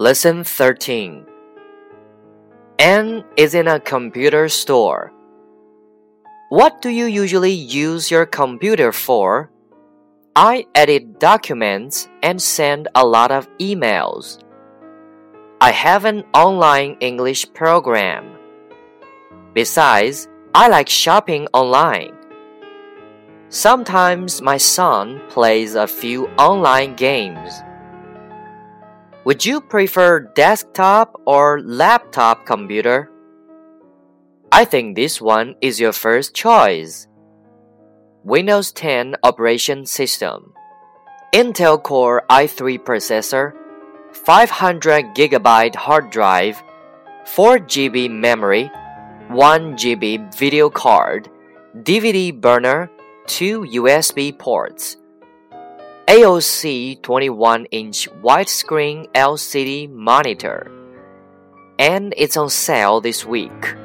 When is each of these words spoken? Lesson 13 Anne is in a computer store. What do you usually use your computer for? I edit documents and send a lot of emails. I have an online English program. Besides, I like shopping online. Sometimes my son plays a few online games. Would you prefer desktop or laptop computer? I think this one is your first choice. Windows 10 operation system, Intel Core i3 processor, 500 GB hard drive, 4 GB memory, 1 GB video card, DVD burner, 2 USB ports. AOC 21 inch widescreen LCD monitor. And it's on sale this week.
Lesson 0.00 0.44
13 0.44 1.26
Anne 2.78 3.22
is 3.36 3.52
in 3.52 3.68
a 3.68 3.78
computer 3.78 4.48
store. 4.48 5.12
What 6.48 6.80
do 6.80 6.88
you 6.88 7.04
usually 7.04 7.52
use 7.52 8.10
your 8.10 8.24
computer 8.24 8.92
for? 8.92 9.50
I 10.34 10.64
edit 10.74 11.20
documents 11.20 12.08
and 12.22 12.40
send 12.40 12.88
a 12.94 13.04
lot 13.04 13.30
of 13.30 13.46
emails. 13.58 14.40
I 15.60 15.70
have 15.70 16.06
an 16.06 16.24
online 16.32 16.96
English 17.00 17.52
program. 17.52 18.24
Besides, 19.52 20.28
I 20.54 20.68
like 20.68 20.88
shopping 20.88 21.46
online. 21.52 22.16
Sometimes 23.50 24.40
my 24.40 24.56
son 24.56 25.20
plays 25.28 25.74
a 25.74 25.86
few 25.86 26.26
online 26.38 26.96
games. 26.96 27.52
Would 29.24 29.44
you 29.44 29.60
prefer 29.60 30.20
desktop 30.20 31.20
or 31.26 31.60
laptop 31.60 32.46
computer? 32.46 33.10
I 34.50 34.64
think 34.64 34.96
this 34.96 35.20
one 35.20 35.56
is 35.60 35.78
your 35.78 35.92
first 35.92 36.34
choice. 36.34 37.06
Windows 38.24 38.72
10 38.72 39.16
operation 39.22 39.84
system, 39.84 40.54
Intel 41.34 41.82
Core 41.82 42.22
i3 42.30 42.78
processor, 42.78 43.52
500 44.12 45.14
GB 45.14 45.74
hard 45.74 46.10
drive, 46.10 46.62
4 47.26 47.58
GB 47.58 48.10
memory, 48.10 48.70
1 49.28 49.76
GB 49.76 50.34
video 50.34 50.70
card, 50.70 51.28
DVD 51.76 52.32
burner, 52.32 52.90
2 53.26 53.60
USB 53.80 54.36
ports. 54.36 54.96
AOC 56.10 57.02
21 57.02 57.66
inch 57.66 58.10
widescreen 58.20 59.06
LCD 59.12 59.88
monitor. 59.88 60.68
And 61.78 62.12
it's 62.16 62.36
on 62.36 62.50
sale 62.50 63.00
this 63.00 63.24
week. 63.24 63.76